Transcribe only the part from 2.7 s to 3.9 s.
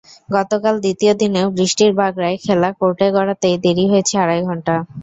কোর্টে গড়াতেই দেরি